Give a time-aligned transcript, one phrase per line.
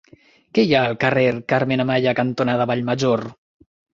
[0.57, 3.25] Què hi ha al carrer Carmen Amaya cantonada Vallmajor?